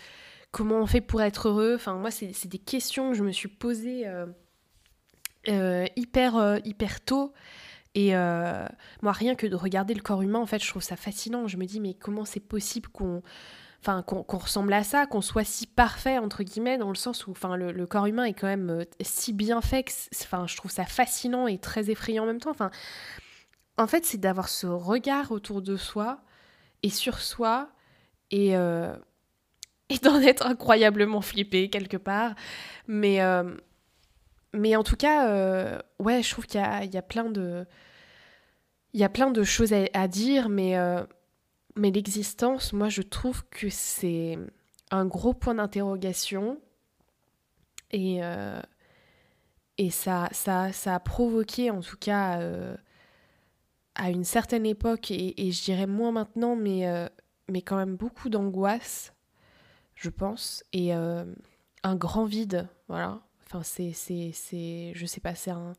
[0.50, 1.74] comment on fait pour être heureux.
[1.76, 4.06] Enfin, moi, c'est des questions que je me suis posées
[5.46, 7.32] hyper, hyper tôt.
[7.94, 8.66] Et euh,
[9.02, 11.46] moi, rien que de regarder le corps humain, en fait, je trouve ça fascinant.
[11.46, 13.22] Je me dis, mais comment c'est possible qu'on
[13.80, 17.32] enfin, qu'on ressemble à ça, qu'on soit si parfait, entre guillemets, dans le sens où
[17.32, 20.70] enfin, le, corps humain est quand même euh, si bien fait que enfin, je trouve
[20.70, 22.50] ça fascinant et très effrayant en même temps.
[22.50, 22.70] Enfin,
[23.76, 26.20] en fait, c'est d'avoir ce regard autour de soi
[26.82, 27.68] et sur soi
[28.30, 28.96] et, euh,
[29.90, 32.34] et d'en être incroyablement flippé quelque part.
[32.86, 33.20] Mais
[34.54, 37.66] mais en tout cas, euh, ouais, je trouve qu'il y, y a, plein de.
[38.92, 41.02] Il y a plein de choses à, dire, mais, euh,
[41.76, 44.38] mais l'existence, moi, je trouve que c'est
[44.90, 46.60] un gros point d'interrogation.
[47.90, 48.60] Et, euh,
[49.78, 52.40] et ça, ça, ça a provoqué, en tout cas,
[53.96, 56.86] à une certaine époque, et, et, je dirais moins maintenant, mais,
[57.48, 59.12] mais quand même beaucoup d'angoisse,
[59.96, 63.20] je pense, et un grand vide, voilà.
[63.54, 63.92] Enfin, c'est,
[64.32, 65.74] c'est, je sais pas, c'est un,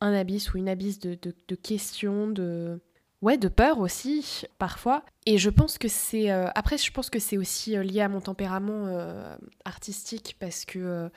[0.00, 1.14] un abysse ou une abysse de,
[1.54, 2.80] questions, de,
[3.22, 5.04] ouais, de peur aussi, parfois.
[5.24, 6.32] Et je pense que c'est.
[6.32, 10.64] Euh, après, je pense que c'est aussi euh, lié à mon tempérament euh, artistique parce
[10.64, 11.08] que.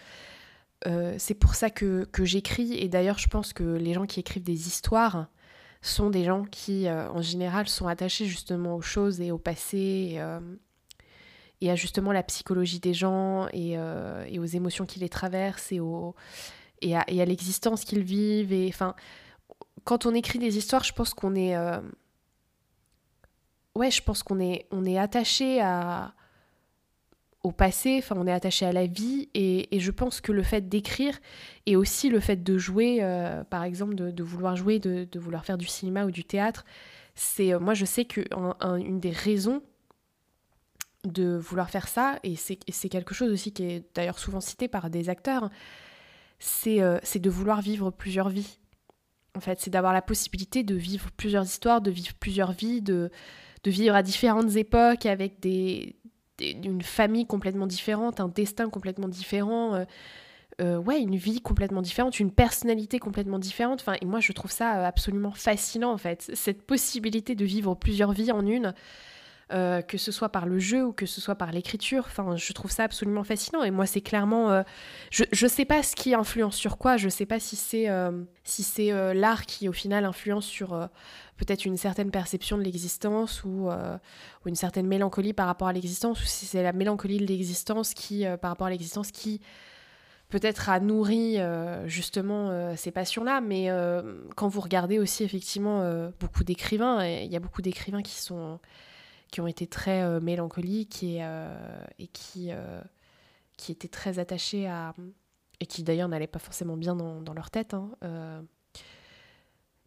[1.18, 4.68] c'est pour ça que, j'écris et d'ailleurs je pense que les gens qui écrivent des
[4.68, 5.28] histoires
[5.82, 10.20] sont des gens qui en général sont attachés justement aux choses et au passé
[11.68, 13.74] à justement la psychologie des gens et,
[14.28, 16.16] et, aux émotions qui les traversent et, au,
[16.82, 18.96] et à, l'existence qu'ils vivent et enfin
[19.84, 21.56] quand on écrit des histoires, je pense qu'on est.
[21.56, 21.80] Euh,
[23.76, 26.14] ouais, je pense qu'on est, on est attaché à...
[27.44, 30.44] au passé, enfin, on est attaché à la vie, et, et je pense que le
[30.44, 31.18] fait d'écrire
[31.66, 35.58] et aussi le fait de jouer, euh, par exemple, de, vouloir jouer, de, vouloir faire
[35.58, 36.66] du cinéma ou du théâtre,
[37.16, 37.54] c'est.
[37.54, 38.28] Euh, moi, je sais qu'une
[38.62, 39.64] une des raisons
[41.06, 44.90] de vouloir faire ça, et c'est quelque chose aussi qui est d'ailleurs souvent cité par
[44.90, 45.50] des acteurs,
[46.40, 48.60] c'est de vouloir vivre plusieurs vies
[49.36, 49.60] en fait.
[49.60, 53.10] C'est d'avoir la possibilité de vivre plusieurs histoires, de vivre plusieurs vies, de,
[53.64, 55.96] de vivre à différentes époques avec des,
[56.42, 59.76] une famille complètement différente, un destin complètement différent.
[59.76, 59.86] Euh,
[60.62, 63.80] euh, ouais, une vie complètement différente, une personnalité complètement différente.
[63.80, 66.30] Enfin, et moi, je trouve ça absolument fascinant, en fait.
[66.34, 68.74] Cette possibilité de vivre plusieurs vies en une,
[69.52, 72.04] euh, que ce soit par le jeu ou que ce soit par l'écriture.
[72.06, 73.64] Enfin, je trouve ça absolument fascinant.
[73.64, 74.52] Et moi, c'est clairement.
[74.52, 74.62] Euh,
[75.10, 76.98] je ne sais pas ce qui influence sur quoi.
[76.98, 78.12] Je ne sais pas si c'est euh,
[78.44, 80.90] si c'est l'art qui, au final, influence sur
[81.38, 86.22] peut-être une certaine perception de l'existence ou, ou, une certaine mélancolie par rapport à l'existence,
[86.22, 89.42] ou si c'est la mélancolie de l'existence qui, par rapport à l'existence, qui
[90.30, 91.38] peut-être a nourri
[91.86, 93.70] justement ces passions-là, mais
[94.36, 98.60] quand vous regardez aussi effectivement beaucoup d'écrivains, il y a beaucoup d'écrivains qui sont
[99.32, 101.54] qui ont été très euh, mélancoliques et, euh,
[102.38, 102.82] euh,
[103.58, 104.94] qui étaient très attachés à...
[105.60, 107.74] et qui d'ailleurs n'allaient pas forcément bien dans, dans leur tête.
[107.74, 107.92] Hein,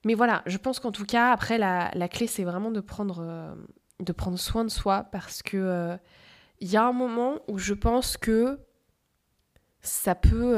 [0.04, 3.56] mais voilà, je pense qu'en tout cas, après, la, la clé, c'est vraiment de prendre,
[4.00, 5.96] de prendre soin de soi parce que
[6.58, 8.58] il y a un moment où je pense que
[9.80, 10.56] ça peut,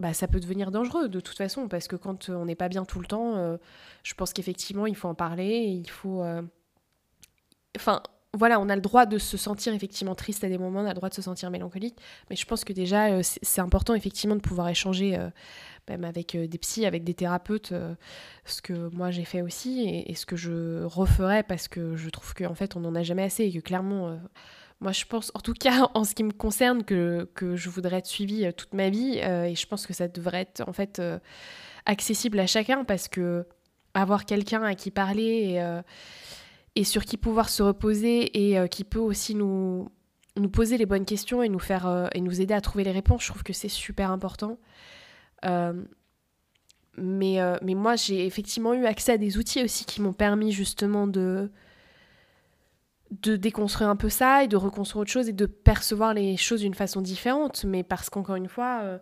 [0.00, 2.84] bah, ça peut devenir dangereux de toute façon parce que quand on n'est pas bien
[2.84, 3.56] tout le temps,
[4.02, 6.24] je pense qu'effectivement, il faut en parler et il faut
[7.78, 8.02] Enfin,
[8.34, 10.90] voilà, on a le droit de se sentir effectivement triste à des moments, on a
[10.90, 11.96] le droit de se sentir mélancolique,
[12.28, 15.30] mais je pense que déjà, euh, c'est important effectivement de pouvoir échanger euh,
[15.88, 17.72] même avec euh, des psys, avec des thérapeutes,
[18.44, 22.34] ce que moi j'ai fait aussi et, ce que je referais parce que je trouve
[22.34, 24.18] qu'en fait on n'en a jamais assez et que clairement,
[24.80, 28.06] moi je pense, en tout cas en ce qui me concerne, que, je voudrais être
[28.06, 31.00] suivie toute ma vie et je pense que ça devrait être en fait
[31.86, 33.46] accessible à chacun parce que
[33.94, 35.82] avoir quelqu'un à qui parler et
[36.76, 39.90] et sur qui pouvoir se reposer et euh, qui peut aussi nous,
[40.36, 42.92] nous poser les bonnes questions et nous, faire, euh, et nous aider à trouver les
[42.92, 43.22] réponses.
[43.24, 44.58] Je trouve que c'est super important.
[45.44, 45.72] Euh,
[46.96, 51.06] mais, mais moi, j'ai effectivement eu accès à des outils aussi qui m'ont permis justement
[51.06, 51.48] de,
[53.22, 56.62] de déconstruire un peu ça et de reconstruire autre chose et de percevoir les choses
[56.62, 57.64] d'une façon différente.
[57.64, 58.98] Mais parce qu'encore une fois,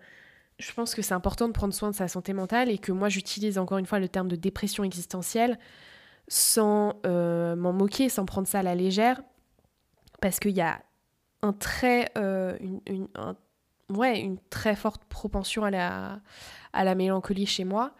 [0.59, 3.09] je pense que c'est important de prendre soin de sa santé mentale et que moi,
[3.09, 5.59] j'utilise encore une fois le terme de dépression existentielle
[6.29, 9.23] sans euh, m'en moquer, sans prendre ça à la légère,
[10.21, 10.83] parce qu'il y a
[11.43, 13.09] un très, euh, une,
[13.91, 16.21] ouais, une très forte propension à la,
[16.73, 17.95] à la mélancolie chez moi.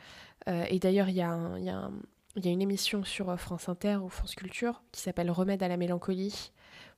[0.49, 4.09] Euh, et d'ailleurs, il y, a y, y a une émission sur France Inter ou
[4.09, 6.53] France Culture qui s'appelle Remède à la mélancolie,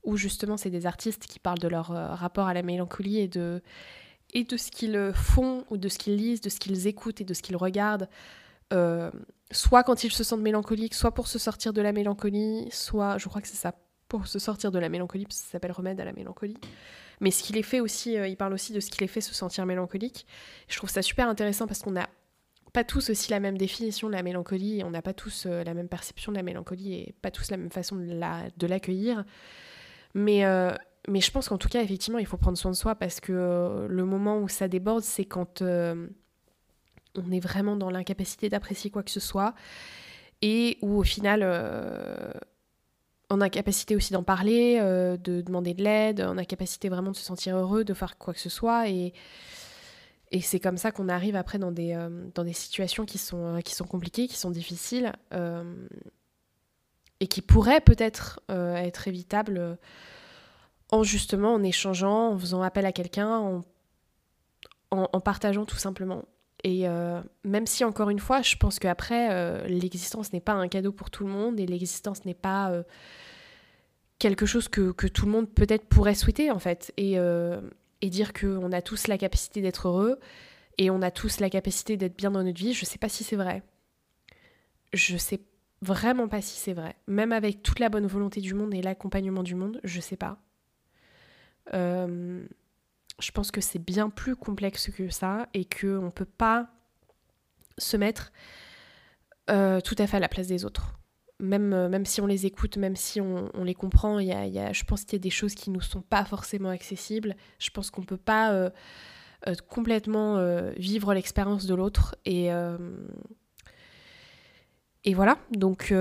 [0.05, 3.63] où justement c'est des artistes qui parlent de leur rapport à la mélancolie et de,
[4.33, 7.25] et de ce qu'ils font ou de ce qu'ils lisent, de ce qu'ils écoutent et
[7.25, 8.09] de ce qu'ils regardent
[9.51, 13.29] soit quand ils se sentent mélancoliques, soit pour se sortir de la mélancolie, soit, je
[13.29, 13.75] crois que c'est ça,
[14.09, 16.57] pour se sortir de la mélancolie, parce que ça s'appelle remède à la mélancolie.
[17.21, 19.21] Mais ce qui les fait aussi, euh, il parle aussi de ce qui les fait
[19.21, 20.27] se sentir mélancoliques.
[20.69, 22.09] Je trouve ça super intéressant parce qu'on n'a
[22.73, 25.75] pas tous aussi la même définition de la mélancolie, on n'a pas tous euh, la
[25.75, 29.25] même perception de la mélancolie et pas tous la même façon de l'accueillir.
[30.15, 30.45] mais,
[31.09, 33.87] mais je pense qu'en tout cas, effectivement, il faut prendre soin de soi parce que
[33.89, 35.63] le moment où ça déborde, c'est quand
[37.27, 39.55] on est vraiment dans l'incapacité d'apprécier quoi que ce soit,
[40.43, 42.33] et où au final, euh,
[43.31, 47.11] on a capacité aussi d'en parler, euh, de demander de l'aide, on a capacité vraiment
[47.11, 49.13] de se sentir heureux, de faire quoi que ce soit, et,
[50.31, 53.87] et c'est comme ça qu'on arrive après dans des, euh, situations qui sont, qui sont
[53.87, 55.13] compliquées, qui sont difficiles,
[57.21, 59.77] et qui pourraient peut-être être évitables
[60.91, 63.65] en justement en échangeant, en faisant appel à quelqu'un, en,
[64.91, 66.25] en partageant tout simplement.
[66.65, 70.69] Et euh, même si, encore une fois, je pense qu'après, euh, l'existence n'est pas un
[70.69, 72.83] cadeau pour tout le monde et l'existence n'est pas euh,
[74.19, 76.93] quelque chose que, que, tout le monde peut-être pourrait souhaiter, en fait.
[76.97, 77.19] Et,
[78.03, 80.19] dire qu'on a tous la capacité d'être heureux
[80.79, 83.23] et on a tous la capacité d'être bien dans notre vie, je sais pas si
[83.23, 83.63] c'est vrai.
[84.93, 85.41] Je sais
[85.83, 86.97] vraiment pas si c'est vrai.
[87.07, 90.39] Même avec toute la bonne volonté du monde et l'accompagnement du monde, je sais pas.
[93.19, 96.69] Je pense que c'est bien plus complexe que ça et qu'on ne peut pas
[97.77, 98.33] se mettre
[99.51, 100.99] euh, tout à fait à la place des autres.
[101.41, 104.85] Même, euh, même si on les écoute, même si on, les comprend, y a, je
[104.85, 107.37] pense qu'il y a des choses qui ne nous sont pas forcément accessibles.
[107.59, 108.71] Je pense qu'on ne peut pas
[109.69, 110.43] complètement
[110.77, 112.17] vivre l'expérience de l'autre.
[112.25, 112.49] Et,
[115.05, 115.95] et voilà, donc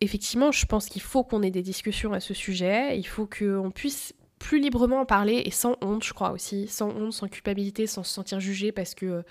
[0.00, 2.98] effectivement, je pense qu'il faut qu'on ait des discussions à ce sujet.
[2.98, 6.90] Il faut qu'on puisse plus librement en parler et sans honte, je crois aussi, sans
[6.90, 9.22] honte, sans culpabilité, sans se sentir jugé parce que euh,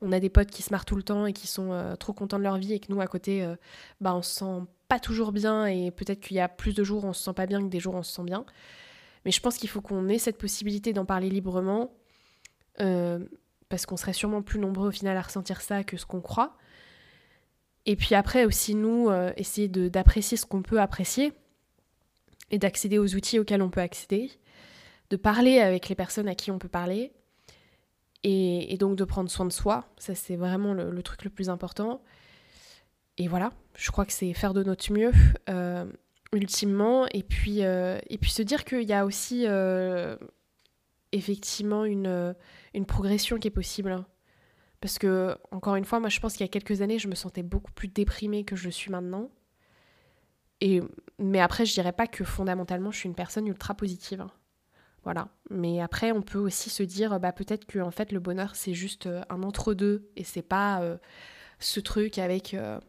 [0.00, 2.12] on a des potes qui se marrent tout le temps et qui sont euh, trop
[2.12, 3.56] contents de leur vie et que nous à côté, euh,
[4.00, 7.04] bah on se sent pas toujours bien et peut-être qu'il y a plus de jours
[7.04, 8.44] où on se sent pas bien que des jours où on se sent bien.
[9.24, 11.90] Mais je pense qu'il faut qu'on ait cette possibilité d'en parler librement
[13.68, 16.56] parce qu'on serait sûrement plus nombreux au final à ressentir ça que ce qu'on croit.
[17.86, 21.32] Et puis après aussi nous essayer d'apprécier ce qu'on peut apprécier
[22.50, 24.30] et d'accéder aux outils auxquels on peut accéder
[25.10, 27.12] de parler avec les personnes à qui on peut parler
[28.24, 29.86] et, donc de prendre soin de soi.
[29.98, 32.02] Ça, c'est vraiment le, truc le plus important.
[33.18, 35.12] Et voilà, je crois que c'est faire de notre mieux,
[35.48, 35.84] euh,
[36.32, 37.06] ultimement.
[37.12, 40.16] Et puis, euh, et puis se dire qu'il y a aussi euh,
[41.12, 42.34] effectivement une,
[42.88, 44.04] progression qui est possible.
[44.80, 47.14] Parce que, encore une fois, moi je pense qu'il y a quelques années, je me
[47.14, 49.30] sentais beaucoup plus déprimée que je le suis maintenant.
[50.60, 50.80] Et,
[51.18, 54.26] mais après, je dirais pas que fondamentalement, je suis une personne ultra positive.
[55.04, 55.28] Voilà.
[55.50, 58.74] Mais après, on peut aussi se dire, bah, peut-être que en fait, le bonheur, c'est
[58.74, 60.96] juste euh, un entre-deux et c'est pas euh,
[61.58, 62.80] ce truc avec, euh,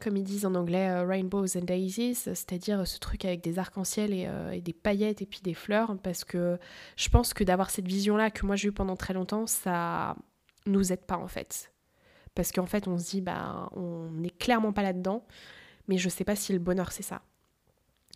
[0.00, 4.60] comme ils disent en anglais, rainbows and daisies, c'est-à-dire ce truc avec des arcs-en-ciel et,
[4.60, 6.58] des paillettes et puis des fleurs, parce que
[6.96, 10.16] je pense que d'avoir cette vision-là que moi j'ai eue pendant très longtemps, ça
[10.66, 11.70] nous aide pas en fait.
[12.34, 15.26] Parce qu'en fait, on se dit, bah, on n'est clairement pas là-dedans,
[15.86, 17.20] mais je sais pas si le bonheur c'est ça.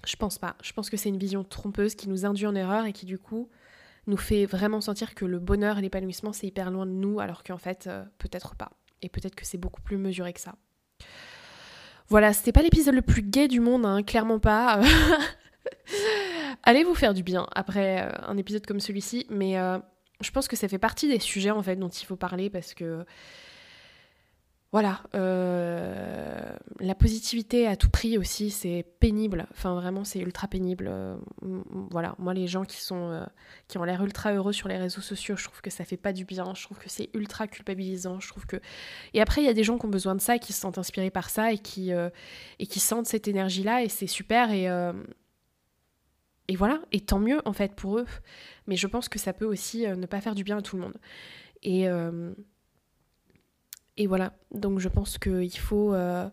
[0.07, 0.57] Je pense pas.
[0.63, 3.19] Je pense que c'est une vision trompeuse qui nous induit en erreur et qui du
[3.19, 3.49] coup
[4.07, 7.43] nous fait vraiment sentir que le bonheur et l'épanouissement c'est hyper loin de nous alors
[7.43, 8.71] qu'en fait euh, peut-être pas.
[9.03, 10.55] Et peut-être que c'est beaucoup plus mesuré que ça.
[12.09, 14.81] Voilà, c'était pas l'épisode le plus gay du monde, hein, clairement pas.
[16.63, 19.79] Allez vous faire du bien après euh, un épisode comme celui-ci, mais euh,
[20.21, 22.75] je pense que ça fait partie des sujets en fait dont il faut parler parce
[22.75, 23.05] que
[24.75, 29.47] voilà, euh, la positivité à tout prix aussi, c'est pénible.
[29.53, 30.89] Enfin, vraiment, c'est ultra pénible.
[30.91, 31.17] Euh,
[31.93, 33.25] voilà, moi, les gens qui sont euh,
[33.69, 36.13] qui ont l'air ultra heureux sur les réseaux sociaux, je trouve que ça fait pas
[36.13, 36.55] du bien.
[36.57, 38.19] Je trouve que c'est ultra culpabilisant.
[39.13, 40.79] Et après, il y a des gens qui ont besoin de ça, qui se sentent
[40.79, 44.67] inspirés par ça et qui et qui sentent cette énergie-là et c'est super et
[46.49, 48.07] et voilà, et tant mieux en fait pour eux.
[48.67, 50.83] Mais je pense que ça peut aussi ne pas faire du bien à tout le
[50.83, 50.99] monde.
[51.63, 51.87] Et
[53.97, 56.29] et voilà, donc je pense qu'il faut, euh,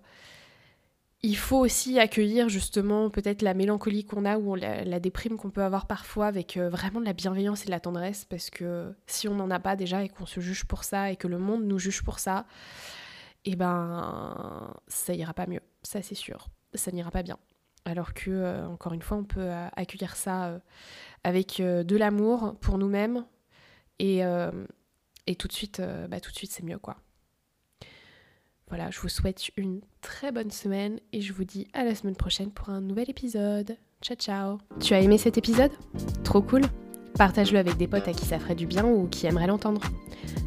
[1.36, 5.86] faut aussi accueillir justement peut-être la mélancolie qu'on a ou la, déprime qu'on peut avoir
[5.86, 9.36] parfois avec euh, vraiment de la bienveillance et de la tendresse parce que si on
[9.36, 11.78] n'en a pas déjà et qu'on se juge pour ça et que le monde nous
[11.78, 12.45] juge pour ça,
[13.45, 17.38] et eh ben ça ira pas mieux, ça c'est sûr, ça n'ira pas bien.
[17.86, 20.62] Alors que, euh, encore une fois, on peut accueillir ça
[21.24, 23.26] avec de l'amour pour nous-mêmes
[24.00, 24.21] et,
[25.28, 26.97] et tout de suite, bah, tout de suite c'est mieux quoi.
[28.71, 32.15] Voilà, je vous souhaite une très bonne semaine et je vous dis à la semaine
[32.15, 33.75] prochaine pour un nouvel épisode.
[34.01, 35.71] Ciao ciao Tu as aimé cet épisode?
[36.23, 36.62] Trop cool
[37.17, 39.81] Partage-le avec des potes à qui ça ferait du bien ou qui aimeraient l'entendre.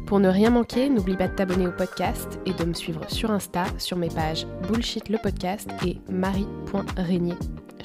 [0.07, 3.29] Pour ne rien manquer, n'oublie pas de t'abonner au podcast et de me suivre sur
[3.29, 7.35] Insta sur mes pages Bullshit le podcast et marie.régnier.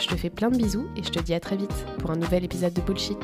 [0.01, 2.17] Je te fais plein de bisous et je te dis à très vite pour un
[2.17, 3.19] nouvel épisode de Bullshit.